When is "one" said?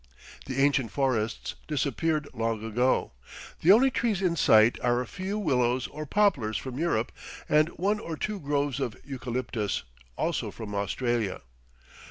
7.77-7.99